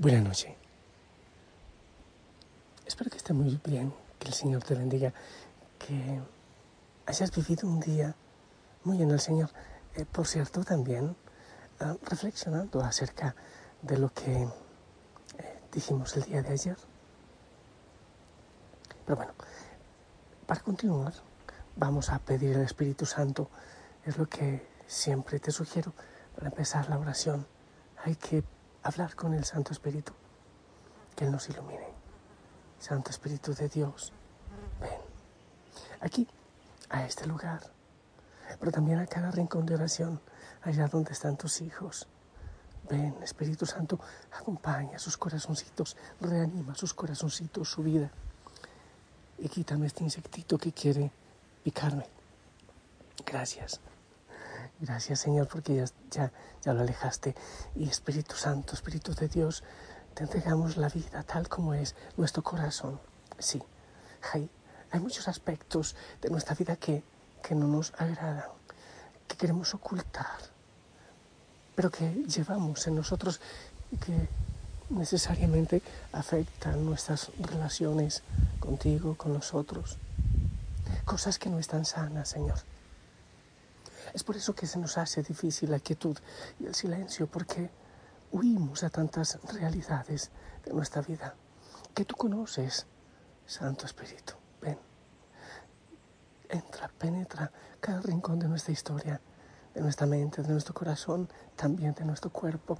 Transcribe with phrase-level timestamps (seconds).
[0.00, 0.56] Buenas noches.
[2.86, 5.12] Espero que esté muy bien, que el Señor te bendiga,
[5.78, 6.22] que
[7.04, 8.14] hayas vivido un día
[8.82, 9.50] muy en el Señor.
[9.94, 11.14] Eh, por cierto, también
[11.80, 13.36] eh, reflexionando acerca
[13.82, 14.48] de lo que eh,
[15.70, 16.78] dijimos el día de ayer.
[19.04, 19.34] Pero bueno,
[20.46, 21.12] para continuar,
[21.76, 23.50] vamos a pedir al Espíritu Santo.
[24.06, 25.92] Es lo que siempre te sugiero
[26.36, 27.46] para empezar la oración.
[28.02, 28.42] Hay que
[28.82, 30.12] hablar con el Santo Espíritu,
[31.16, 31.88] que Él nos ilumine.
[32.78, 34.12] Santo Espíritu de Dios,
[34.80, 35.10] ven
[36.00, 36.26] aquí,
[36.88, 37.60] a este lugar,
[38.58, 40.20] pero también a cada rincón de oración,
[40.62, 42.06] allá donde están tus hijos.
[42.88, 44.00] Ven, Espíritu Santo,
[44.32, 48.10] acompaña sus corazoncitos, reanima sus corazoncitos, su vida.
[49.38, 51.10] Y quítame este insectito que quiere
[51.62, 52.06] picarme.
[53.24, 53.80] Gracias.
[54.80, 57.34] Gracias Señor porque ya, ya, ya lo alejaste.
[57.76, 59.62] Y Espíritu Santo, Espíritu de Dios,
[60.14, 62.98] te entregamos la vida tal como es nuestro corazón.
[63.38, 63.62] Sí,
[64.32, 64.50] hay,
[64.90, 67.02] hay muchos aspectos de nuestra vida que,
[67.42, 68.50] que no nos agradan,
[69.28, 70.38] que queremos ocultar,
[71.74, 73.40] pero que llevamos en nosotros
[73.92, 74.28] y que
[74.90, 75.82] necesariamente
[76.12, 78.22] afectan nuestras relaciones
[78.58, 79.98] contigo, con nosotros.
[81.04, 82.58] Cosas que no están sanas, Señor.
[84.14, 86.16] Es por eso que se nos hace difícil la quietud
[86.58, 87.70] y el silencio, porque
[88.32, 90.30] huimos a tantas realidades
[90.64, 91.34] de nuestra vida
[91.94, 92.86] que tú conoces,
[93.46, 94.34] Santo Espíritu.
[94.60, 94.78] Ven,
[96.48, 97.50] entra, penetra
[97.80, 99.20] cada rincón de nuestra historia,
[99.74, 102.78] de nuestra mente, de nuestro corazón, también de nuestro cuerpo,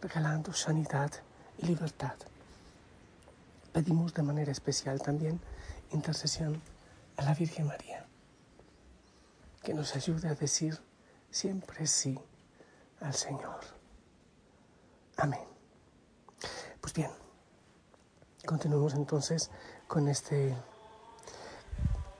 [0.00, 1.10] regalando sanidad
[1.58, 2.14] y libertad.
[3.72, 5.40] Pedimos de manera especial también
[5.92, 6.60] intercesión
[7.16, 7.99] a la Virgen María
[9.62, 10.78] que nos ayude a decir
[11.30, 12.18] siempre sí
[13.00, 13.60] al Señor.
[15.16, 15.40] Amén.
[16.80, 17.10] Pues bien,
[18.46, 19.50] continuemos entonces
[19.86, 20.56] con este,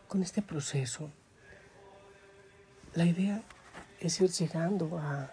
[0.09, 1.11] con este proceso.
[2.95, 3.43] La idea
[4.01, 5.31] es ir llegando a,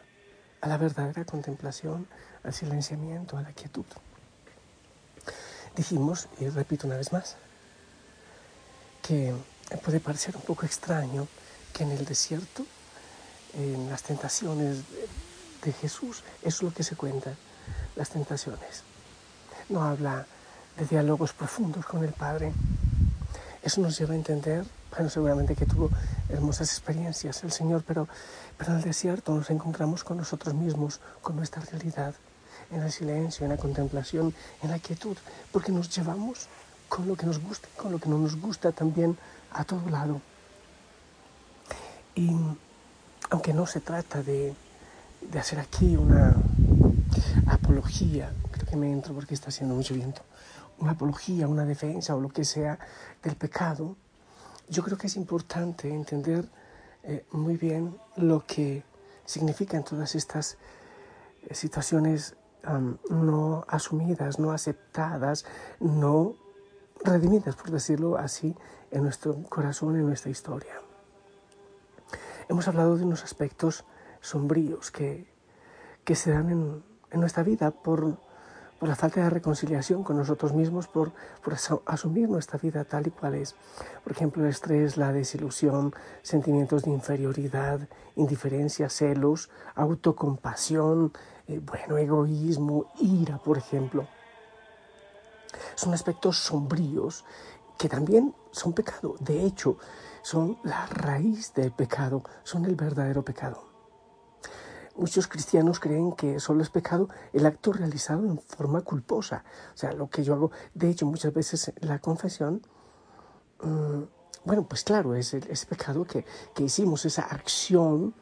[0.61, 2.07] a la verdadera contemplación,
[2.43, 3.85] al silenciamiento, a la quietud.
[5.75, 7.35] Dijimos, y repito una vez más,
[9.01, 9.33] que
[9.83, 11.27] puede parecer un poco extraño
[11.77, 12.65] que en el desierto,
[13.53, 14.77] en las tentaciones
[15.63, 17.35] de Jesús, eso es lo que se cuenta,
[17.95, 18.81] las tentaciones.
[19.69, 20.25] No habla
[20.75, 22.51] de diálogos profundos con el Padre.
[23.61, 25.91] Eso nos lleva a entender, bueno, seguramente que tuvo
[26.29, 28.07] hermosas experiencias el Señor, pero,
[28.57, 32.15] pero en el desierto nos encontramos con nosotros mismos, con nuestra realidad,
[32.71, 34.33] en el silencio, en la contemplación,
[34.63, 35.17] en la quietud,
[35.51, 36.47] porque nos llevamos
[36.89, 39.15] con lo que nos gusta, con lo que no nos gusta también
[39.51, 40.21] a todo lado.
[42.17, 42.35] Y
[43.29, 44.55] aunque no se trata de,
[45.39, 46.35] hacer aquí una
[47.45, 50.23] apología, creo que me entro porque está haciendo mucho viento,
[50.79, 52.79] una apología, una defensa o lo que sea
[53.21, 53.95] del pecado,
[54.67, 56.49] yo creo que es importante entender
[57.03, 58.83] eh, muy bien lo que
[59.25, 60.57] significan todas estas
[61.43, 62.35] eh, situaciones
[63.09, 65.45] no asumidas, no aceptadas,
[65.79, 66.33] no
[67.01, 68.55] redimidas, por decirlo así,
[68.91, 70.73] en nuestro corazón, en nuestra historia.
[72.49, 73.83] Hemos hablado de unos aspectos
[74.21, 75.27] sombríos que,
[76.05, 78.17] que se dan en, en nuestra vida por,
[78.79, 81.11] por, la falta de reconciliación con nosotros mismos, por,
[81.43, 81.55] por
[81.85, 83.55] asumir nuestra vida tal y cual es.
[84.01, 87.81] Por ejemplo, el estrés, la desilusión, sentimientos de inferioridad,
[88.15, 91.11] indiferencia, celos, autocompasión,
[91.47, 94.07] eh, bueno, egoísmo, ira, por ejemplo.
[95.75, 97.25] Son aspectos sombríos
[97.77, 99.15] que también son pecado.
[99.19, 99.77] De hecho,
[100.21, 103.65] son la raíz del pecado, son el verdadero pecado.
[104.95, 109.43] Muchos cristianos creen que solo es pecado el acto realizado en forma culposa.
[109.75, 112.63] O sea, lo que yo hago, de hecho, muchas veces la confesión,
[113.61, 114.01] mm,
[114.43, 116.25] bueno, pues claro, es ese pecado que,
[116.55, 118.15] que hicimos, esa acción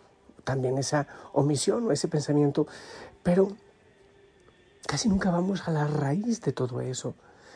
[0.45, 2.65] también esa omisión o ese pensamiento,
[3.21, 3.49] pero
[4.87, 7.15] casi nunca vamos a la raíz de todo eso,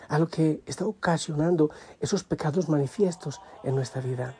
[0.10, 1.70] a lo que está ocasionando
[2.00, 4.36] esos pecados manifiestos en nuestra vida.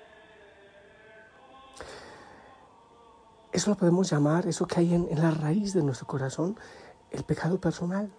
[3.52, 6.58] Eso lo podemos llamar, eso que hay en, la raíz de nuestro corazón,
[7.12, 8.12] el pecado personal.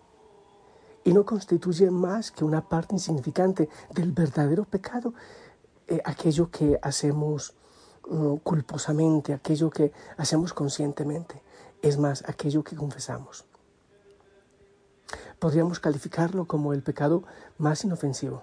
[1.05, 5.15] Y no constituye más que una parte insignificante del verdadero pecado,
[5.87, 7.55] eh, aquello que hacemos
[8.09, 11.43] mm, culposamente, aquello que hacemos conscientemente.
[11.81, 13.50] Es más, aquello que confesamos.
[15.41, 17.25] Podríamos calificarlo como el pecado
[17.59, 18.43] más inofensivo.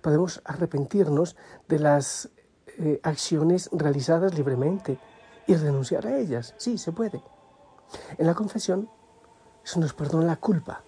[0.00, 1.36] Podemos arrepentirnos
[1.68, 2.30] de las
[2.78, 4.98] eh, acciones realizadas libremente
[5.46, 6.54] y renunciar a ellas.
[6.56, 7.22] Sí, se puede.
[8.16, 8.88] En la confesión,
[9.62, 10.82] eso nos perdona la culpa.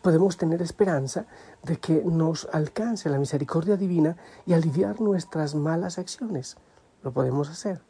[0.00, 1.26] Podemos tener esperanza
[1.62, 6.56] de que nos alcance la misericordia divina y aliviar nuestras malas acciones.
[7.02, 7.82] Lo podemos hacer.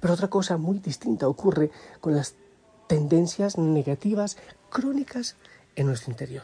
[0.00, 1.70] Pero otra cosa muy distinta ocurre
[2.00, 2.36] con las
[2.86, 4.38] tendencias negativas
[4.70, 5.36] crónicas
[5.78, 6.42] en nuestro interior.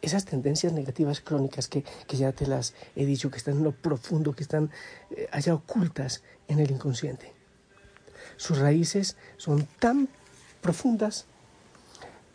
[0.00, 4.34] Esas tendencias negativas crónicas que, ya te las he dicho, que están en lo profundo,
[4.34, 4.70] que están
[5.10, 7.32] eh, allá ocultas en el inconsciente.
[8.36, 10.08] Sus raíces son tan
[10.62, 11.26] profundas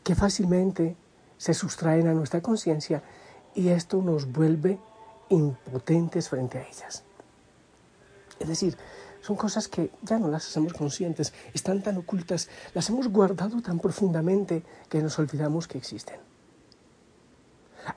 [0.04, 0.96] que fácilmente
[1.38, 3.02] se sustraen a nuestra conciencia
[3.56, 4.80] y esto nos vuelve
[5.30, 7.04] impotentes frente a ellas.
[8.40, 8.78] Es decir,
[9.24, 13.80] son cosas que ya no las hacemos conscientes, están tan ocultas, las hemos guardado tan
[13.80, 16.20] profundamente que nos olvidamos que existen.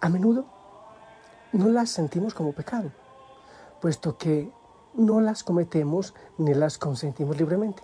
[0.00, 0.46] A menudo
[1.52, 2.92] no las sentimos como pecado,
[3.80, 4.52] puesto que
[4.94, 7.82] no las cometemos ni las consentimos libremente.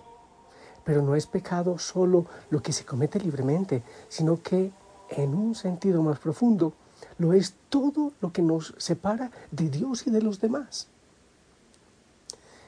[0.85, 4.71] Pero no es pecado solo lo que se comete libremente, sino que
[5.09, 6.71] en un sentido más profundo
[7.17, 10.92] lo es todo lo que nos separa de Dios y de los demás.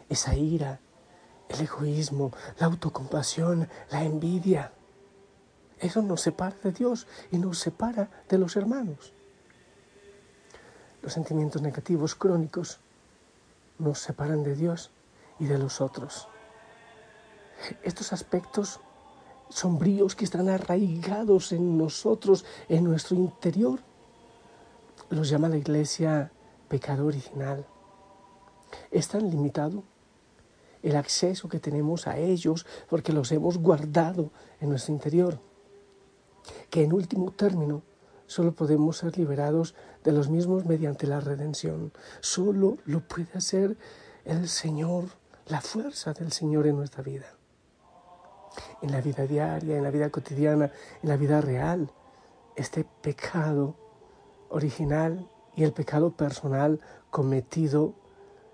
[0.10, 0.80] Esa ira,
[1.50, 4.72] el egoísmo, la autocompasión, la envidia,
[5.80, 9.14] eso nos separa de Dios y nos separa de los hermanos.
[11.02, 12.80] Los sentimientos negativos crónicos
[13.78, 14.92] nos separan de Dios
[15.40, 16.28] y de los otros
[17.84, 18.80] estos aspectos
[19.50, 23.80] sombríos que están arraigados en nosotros, en nuestro interior,
[25.10, 26.32] los llama la iglesia
[26.68, 27.66] pecado original.
[28.92, 29.84] Es tan limitado
[30.90, 35.40] el acceso que tenemos a ellos porque los hemos guardado en nuestro interior,
[36.70, 37.84] que en último término
[38.28, 41.92] solo podemos ser liberados de los mismos mediante la redención.
[42.22, 43.78] Solo lo puede hacer
[44.24, 45.06] el Señor,
[45.48, 47.36] la fuerza del Señor en nuestra vida
[48.82, 50.72] en la vida diaria, en la vida cotidiana,
[51.02, 51.92] en la vida real.
[52.56, 53.76] Este pecado
[54.50, 56.80] original y el pecado personal
[57.10, 57.94] cometido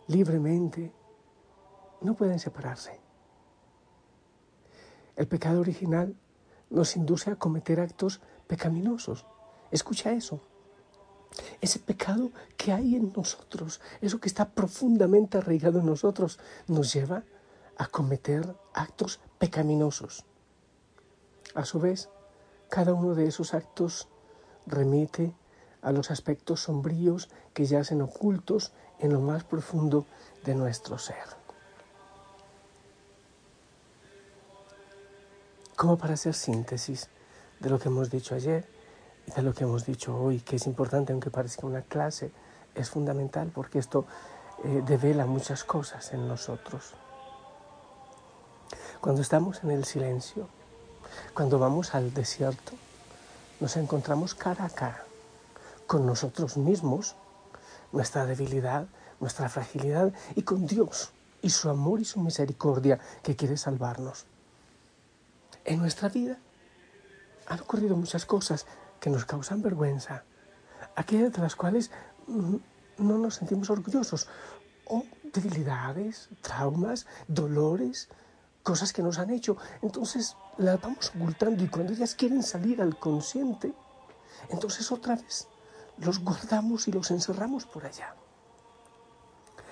[0.07, 0.91] libremente
[2.01, 2.99] no pueden separarse.
[5.15, 6.15] El pecado original
[6.69, 9.25] nos induce a cometer actos pecaminosos.
[9.71, 10.39] Escucha eso.
[11.61, 17.23] Ese pecado que hay en nosotros, eso que está profundamente arraigado en nosotros, nos lleva
[17.77, 20.25] a cometer actos pecaminosos.
[21.55, 22.09] A su vez,
[22.69, 24.07] cada uno de esos actos
[24.65, 25.33] remite
[25.81, 30.05] a los aspectos sombríos que yacen ocultos en lo más profundo
[30.45, 31.40] de nuestro ser.
[35.75, 37.09] Como para hacer síntesis
[37.59, 38.67] de lo que hemos dicho ayer
[39.27, 42.31] y de lo que hemos dicho hoy, que es importante aunque parezca una clase,
[42.75, 44.05] es fundamental porque esto
[44.63, 46.93] eh, devela muchas cosas en nosotros.
[48.99, 50.47] Cuando estamos en el silencio,
[51.33, 52.73] cuando vamos al desierto,
[53.59, 55.05] nos encontramos cara a cara
[55.87, 57.15] con nosotros mismos,
[57.91, 58.87] nuestra debilidad,
[59.19, 61.11] nuestra fragilidad y con Dios
[61.41, 64.25] y su amor y su misericordia que quiere salvarnos.
[65.65, 66.37] En nuestra vida
[67.47, 68.65] han ocurrido muchas cosas
[68.99, 70.23] que nos causan vergüenza,
[70.95, 71.91] aquellas de las cuales
[72.27, 74.27] no nos sentimos orgullosos,
[74.85, 75.03] o
[75.33, 78.09] debilidades, traumas, dolores,
[78.63, 79.57] cosas que nos han hecho.
[79.81, 83.73] Entonces las vamos ocultando y cuando ellas quieren salir al consciente,
[84.49, 85.47] entonces otra vez
[85.97, 88.15] los guardamos y los encerramos por allá.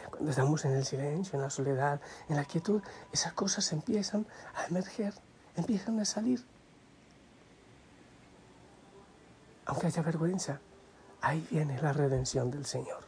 [0.09, 2.81] Cuando estamos en el silencio, en la soledad, en la quietud,
[3.11, 5.13] esas cosas empiezan a emerger,
[5.59, 6.43] empiezan a salir.
[9.65, 10.59] Aunque haya vergüenza,
[11.21, 13.03] ahí viene la redención del Señor.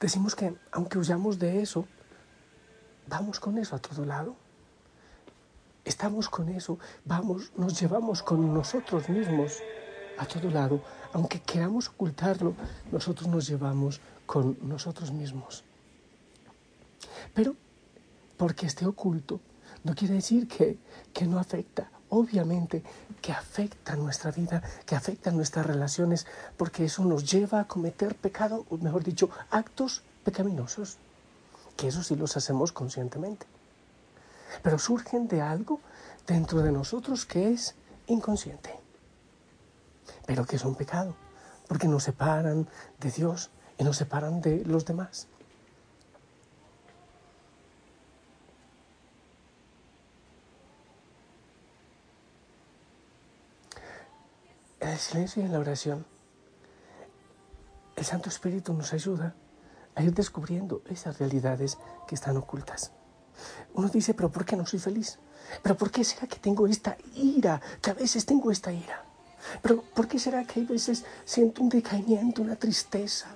[0.00, 1.86] Decimos que aunque huyamos de eso,
[3.06, 4.34] Vamos con eso a todo lado.
[5.84, 9.58] Estamos con eso, vamos, nos llevamos con nosotros mismos
[10.16, 10.80] a todo lado.
[11.12, 12.54] Aunque queramos ocultarlo,
[12.90, 15.64] nosotros nos llevamos con nosotros mismos.
[17.34, 17.54] Pero
[18.38, 19.40] porque esté oculto,
[19.84, 20.78] no quiere decir que,
[21.12, 21.90] que no afecta.
[22.08, 22.82] Obviamente
[23.20, 26.26] que afecta nuestra vida, que afecta nuestras relaciones,
[26.56, 30.98] porque eso nos lleva a cometer pecado, o mejor dicho, actos pecaminosos,
[31.76, 33.46] que eso sí los hacemos conscientemente.
[34.62, 35.80] Pero surgen de algo
[36.26, 37.74] dentro de nosotros que es
[38.06, 38.70] inconsciente,
[40.26, 41.16] pero que es un pecado,
[41.66, 42.68] porque nos separan
[43.00, 45.26] de Dios y nos separan de los demás.
[55.04, 56.06] Silencio y en la oración,
[57.96, 59.34] el Santo Espíritu nos ayuda
[59.94, 62.92] a ir descubriendo esas realidades que están ocultas.
[63.74, 65.18] Uno dice, pero ¿por qué no soy feliz?
[65.62, 67.60] ¿Pero por qué será que tengo esta ira?
[67.80, 69.04] Que a veces tengo esta ira.
[69.62, 73.28] ¿Pero por qué será que a veces siento un decaimiento, una tristeza?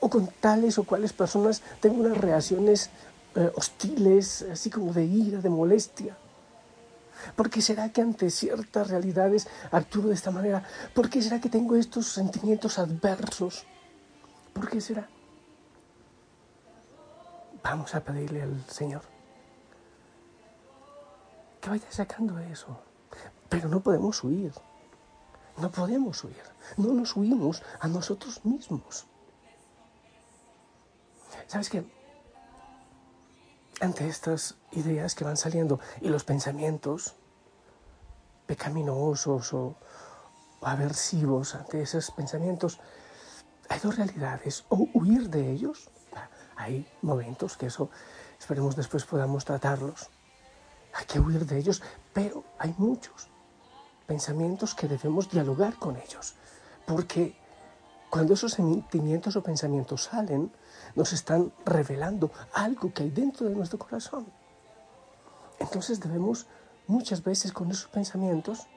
[0.00, 2.90] O, con tales o cuales personas tengo unas reacciones
[3.34, 6.16] eh, hostiles, así como de ira, de molestia.
[7.36, 10.64] ¿Por qué será que ante ciertas realidades actúo de esta manera?
[10.94, 13.66] ¿Por qué será que tengo estos sentimientos adversos?
[14.52, 15.08] ¿Por qué será?
[17.62, 19.02] Vamos a pedirle al Señor
[21.64, 22.78] que vaya sacando eso.
[23.48, 24.52] Pero no podemos huir.
[25.56, 26.42] No podemos huir.
[26.76, 29.06] No nos huimos a nosotros mismos.
[31.46, 31.84] ¿Sabes qué?
[33.80, 37.14] Ante estas ideas que van saliendo y los pensamientos
[38.46, 39.76] pecaminosos o,
[40.62, 42.80] aversivos ante esos pensamientos,
[43.68, 45.90] hay dos realidades, o huir de ellos,
[46.56, 47.90] hay momentos que eso
[48.38, 50.08] esperemos después podamos tratarlos,
[50.94, 53.28] hay que huir de ellos, pero hay muchos
[54.06, 56.34] pensamientos que debemos dialogar con ellos,
[56.86, 57.36] porque
[58.14, 60.52] cuando esos sentimientos o pensamientos salen,
[60.94, 64.24] nos están revelando algo que hay dentro de nuestro corazón.
[65.58, 66.46] Entonces debemos
[66.86, 68.68] muchas veces con esos pensamientos,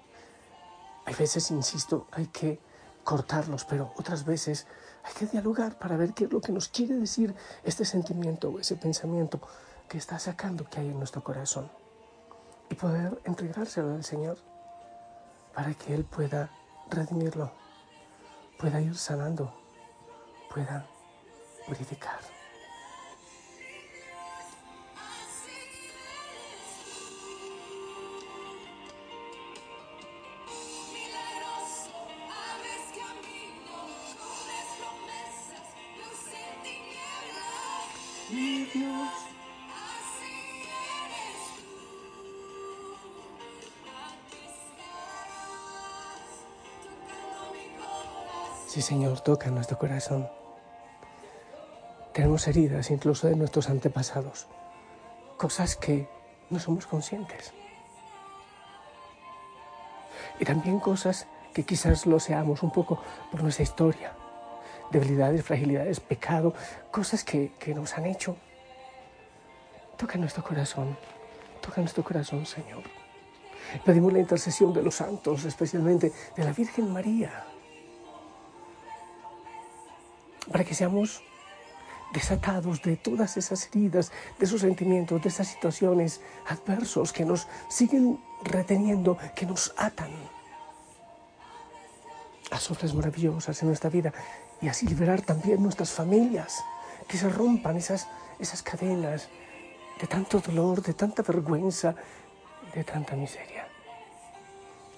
[1.05, 2.59] hay veces, insisto, hay que
[3.03, 4.65] cortarlos, pero otras veces
[5.03, 8.59] hay que dialogar para ver qué es lo que nos quiere decir este sentimiento o
[8.59, 9.39] ese pensamiento
[9.87, 11.69] que está sacando que hay en nuestro corazón
[12.71, 14.39] y poder entregárselo al Señor
[15.53, 16.49] para que Él pueda
[16.89, 17.51] redimirlo,
[18.57, 19.53] pueda ir sanando,
[20.49, 20.87] pueda
[21.65, 22.36] purificar.
[48.87, 50.29] Señor, toca nuestro corazón.
[52.13, 54.47] Tenemos heridas incluso de nuestros antepasados,
[55.35, 56.07] cosas que
[56.49, 57.51] no somos conscientes.
[60.39, 64.13] Y también cosas que quizás lo seamos un poco por nuestra historia,
[64.89, 66.53] debilidades, fragilidades, pecado,
[66.89, 68.37] cosas que, que nos han hecho.
[69.97, 70.97] Toca nuestro corazón,
[71.59, 72.83] toca nuestro corazón, Señor.
[73.83, 77.43] Pedimos la intercesión de los santos, especialmente de la Virgen María,
[80.51, 81.21] para que seamos
[82.13, 88.19] desatados de todas esas heridas, de esos sentimientos, de esas situaciones adversos que nos siguen
[88.43, 90.11] reteniendo, que nos atan
[92.51, 94.13] a obras maravillosas en nuestra vida
[94.61, 96.63] y así liberar también nuestras familias,
[97.07, 98.07] que se rompan esas,
[98.39, 99.29] esas cadenas
[99.99, 101.95] de tanto dolor, de tanta vergüenza,
[102.73, 103.67] de tanta miseria.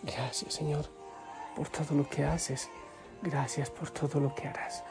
[0.04, 0.86] Gracias Señor
[1.56, 2.70] por todo lo que haces,
[3.22, 4.84] gracias por todo lo que harás.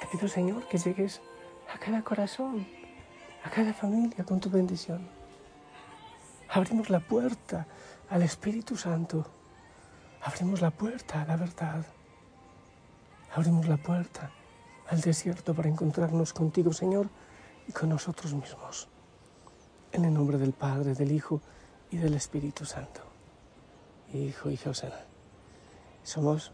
[0.00, 1.20] Te pido, Señor, que llegues
[1.72, 2.66] a cada corazón,
[3.44, 5.08] a cada familia con tu bendición.
[6.48, 7.66] Abrimos la puerta
[8.08, 9.26] al Espíritu Santo.
[10.22, 11.84] Abrimos la puerta a la verdad.
[13.34, 14.30] Abrimos la puerta
[14.88, 17.08] al desierto para encontrarnos contigo, Señor,
[17.66, 18.88] y con nosotros mismos.
[19.92, 21.40] En el nombre del Padre, del Hijo
[21.90, 23.00] y del Espíritu Santo.
[24.12, 24.92] Hijo y José.
[26.04, 26.52] Somos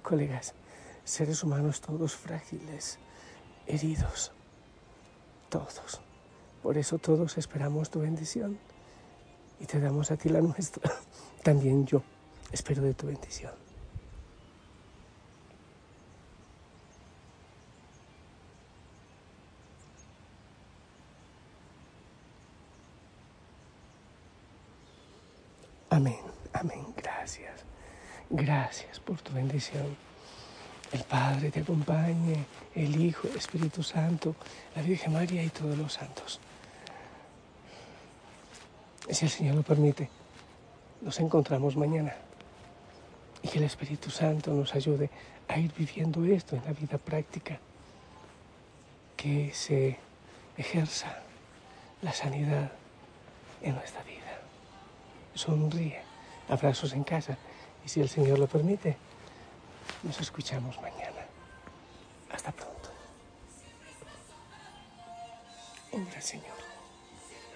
[0.00, 0.54] colegas
[1.04, 2.98] seres humanos todos frágiles,
[3.66, 4.32] heridos,
[5.48, 6.00] todos.
[6.62, 8.58] Por eso todos esperamos tu bendición
[9.60, 10.92] y te damos a ti la nuestra.
[11.42, 12.02] También yo
[12.52, 13.52] espero de tu bendición.
[25.90, 26.20] Amén,
[26.54, 27.64] amén, gracias.
[28.30, 29.94] Gracias por tu bendición
[30.92, 32.44] el Padre te acompañe,
[32.74, 34.34] el Hijo, el Espíritu Santo,
[34.76, 36.38] la Virgen María y todos los santos.
[39.10, 40.08] si el Señor lo permite,
[41.00, 42.14] nos encontramos mañana.
[43.42, 45.10] Y que el Espíritu Santo nos ayude
[45.48, 47.58] a ir viviendo esto en la vida práctica.
[49.16, 49.98] Que se
[50.56, 51.22] ejerza
[52.02, 52.70] la sanidad
[53.62, 54.40] en nuestra vida.
[55.34, 56.02] Sonríe,
[56.48, 57.38] abrazos en casa.
[57.84, 58.96] Y si el Señor lo permite,
[60.02, 61.26] nos escuchamos mañana.
[62.32, 62.90] Hasta pronto.
[65.92, 66.62] Obra, Señor.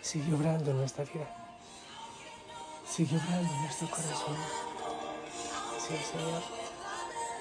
[0.02, 1.28] Sigue obrando en nuestra vida.
[2.86, 4.36] Sigue obrando en nuestro corazón.
[5.78, 6.42] Sí, Señor.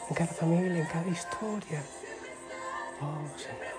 [0.10, 1.84] En cada familia, en cada historia.
[3.02, 3.76] Oh, Señor.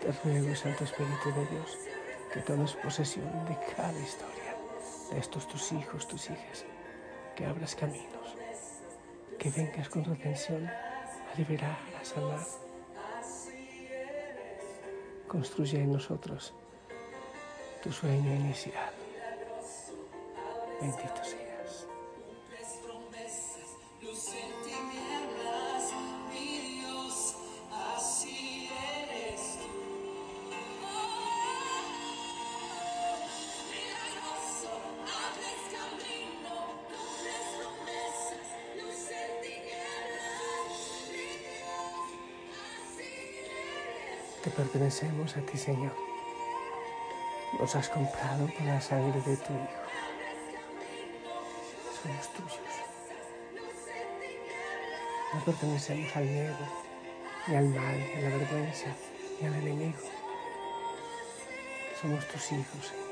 [0.00, 1.78] Te ruego, Santo Espíritu de Dios,
[2.32, 4.42] que tomes posesión de cada historia
[5.12, 6.64] de estos tus hijos, tus hijas,
[7.36, 8.36] que abras caminos,
[9.38, 12.46] que vengas con redención a liberar, a sanar.
[15.26, 16.54] Construye en nosotros
[17.82, 18.92] tu sueño inicial.
[20.80, 21.41] Bendito seas.
[44.42, 45.92] Te pertenecemos a ti, Señor.
[47.60, 49.82] Nos has comprado con la sangre de tu Hijo.
[52.02, 52.60] Somos tuyos.
[55.32, 56.56] No pertenecemos al miedo,
[57.46, 58.88] ni al mal, a la vergüenza,
[59.40, 59.98] ni al enemigo.
[62.00, 63.11] Somos tus hijos, Señor.